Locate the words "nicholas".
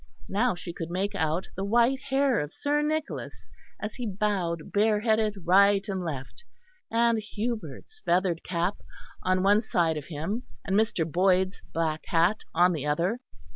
2.81-3.35